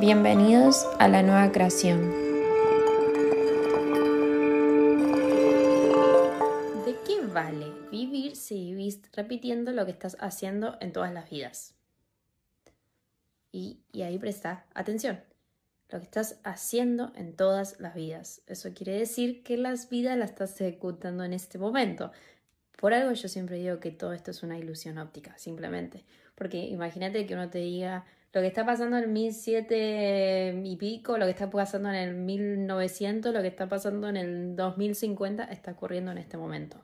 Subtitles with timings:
[0.00, 2.12] Bienvenidos a la nueva creación.
[6.84, 11.74] ¿De qué vale vivir si vivís repitiendo lo que estás haciendo en todas las vidas?
[13.50, 15.18] Y, ahí presta atención.
[15.88, 18.42] Lo que estás haciendo en todas las vidas.
[18.46, 22.12] Eso quiere decir que las vidas las estás ejecutando en este momento.
[22.78, 26.04] Por algo yo siempre digo que todo esto es una ilusión óptica, simplemente.
[26.36, 31.18] Porque imagínate que uno te diga, lo que está pasando en el 1007 y pico,
[31.18, 35.72] lo que está pasando en el 1900, lo que está pasando en el 2050 está
[35.72, 36.80] ocurriendo en este momento.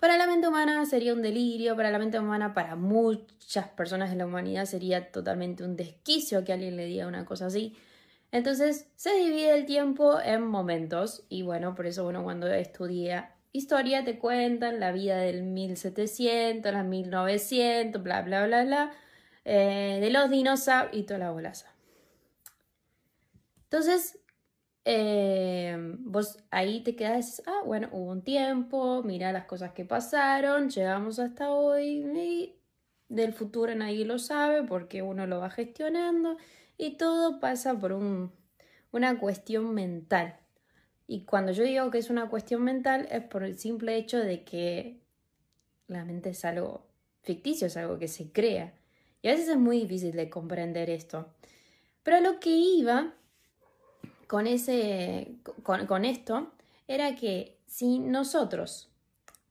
[0.00, 4.16] Para la mente humana sería un delirio, para la mente humana, para muchas personas de
[4.16, 7.76] la humanidad sería totalmente un desquicio que alguien le diga una cosa así.
[8.32, 14.04] Entonces se divide el tiempo en momentos y bueno, por eso uno cuando estudia historia
[14.04, 18.92] te cuentan la vida del 1700, las 1900, bla, bla, bla, bla
[19.44, 21.72] eh, de los dinosaurios y toda la bolaza.
[23.64, 24.18] Entonces,
[24.84, 30.70] eh, vos ahí te quedas, ah, bueno, hubo un tiempo, mira las cosas que pasaron,
[30.70, 32.56] llegamos hasta hoy y
[33.08, 36.36] del futuro nadie lo sabe porque uno lo va gestionando
[36.78, 38.32] y todo pasa por un,
[38.92, 40.38] una cuestión mental.
[41.06, 44.44] Y cuando yo digo que es una cuestión mental es por el simple hecho de
[44.44, 45.00] que
[45.86, 46.86] la mente es algo
[47.22, 48.74] ficticio, es algo que se crea.
[49.22, 51.32] Y a veces es muy difícil de comprender esto.
[52.02, 53.14] Pero lo que iba
[54.26, 56.52] con, ese, con, esto
[56.88, 58.90] era que si nosotros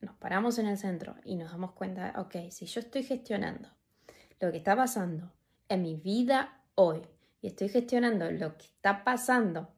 [0.00, 3.68] nos paramos en el centro y nos damos cuenta, ok, si yo estoy gestionando
[4.40, 5.32] lo que está pasando
[5.68, 7.02] en mi vida hoy
[7.40, 9.68] y estoy gestionando lo que está pasando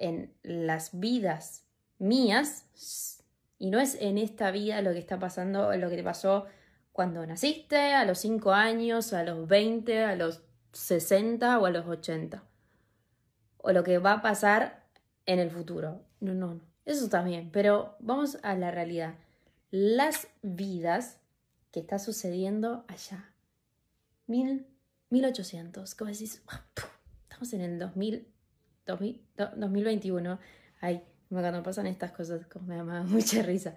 [0.00, 1.64] en las vidas
[1.98, 2.64] mías,
[3.58, 6.46] y no es en esta vida lo que está pasando, lo que te pasó
[6.92, 11.86] cuando naciste, a los 5 años, a los 20, a los 60 o a los
[11.86, 12.42] 80.
[13.58, 14.84] O lo que va a pasar
[15.26, 16.02] en el futuro.
[16.20, 16.60] No, no, no.
[16.84, 17.50] Eso también.
[17.52, 19.14] Pero vamos a la realidad.
[19.70, 21.18] Las vidas
[21.70, 23.32] que está sucediendo allá.
[24.26, 24.66] Mil,
[25.10, 25.94] 1800.
[25.94, 26.42] ¿Cómo decís?
[27.22, 28.26] Estamos en el 2000,
[28.96, 30.38] 2021.
[30.80, 33.74] Ay, cuando pasan estas cosas, como me da mucha risa.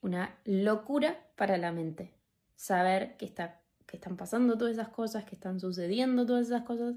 [0.00, 2.12] una locura para la mente.
[2.56, 6.94] Saber que, está, que están pasando todas esas cosas, que están sucediendo todas esas cosas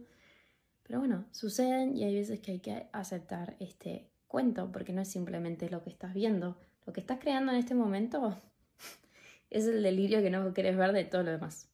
[0.84, 5.10] pero bueno, suceden y hay veces que hay que aceptar este cuento, porque no es
[5.10, 6.58] simplemente lo que estás viendo.
[6.86, 8.42] Lo que estás creando en este momento
[9.50, 11.70] es el delirio que no quieres ver de todo lo demás.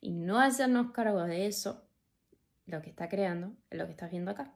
[0.00, 1.82] Y no hacernos cargo de eso,
[2.66, 4.54] lo que está creando, es lo que estás viendo acá.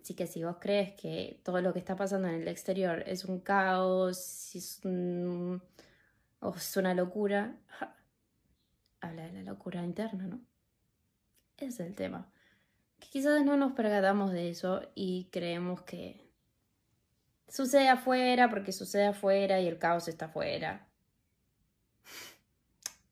[0.00, 3.24] Así que si vos crees que todo lo que está pasando en el exterior es
[3.24, 4.52] un caos,
[6.40, 7.56] o es una locura,
[9.00, 10.40] habla de la locura interna, ¿no?
[11.66, 12.30] es el tema.
[13.00, 16.28] Que quizás no nos percatamos de eso y creemos que
[17.48, 20.86] sucede afuera porque sucede afuera y el caos está afuera.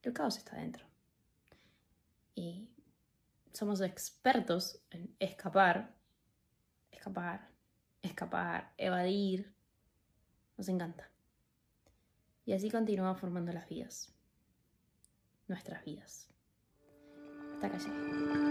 [0.03, 0.85] El caos está dentro.
[2.35, 2.69] Y
[3.53, 5.96] somos expertos en escapar,
[7.07, 7.49] escapar,
[8.03, 9.55] escapar, evadir.
[10.57, 11.09] Nos encanta.
[12.45, 14.13] Y así continuamos formando las vidas.
[15.47, 16.29] Nuestras vidas.
[17.55, 18.46] Hasta acá llegué.